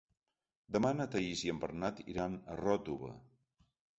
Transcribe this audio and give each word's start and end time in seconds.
Demà 0.77 0.93
na 0.99 1.05
Thaís 1.15 1.43
i 1.47 1.51
en 1.53 1.59
Bernat 1.65 2.01
iran 2.15 2.39
a 2.53 2.57
Ròtova. 2.65 3.13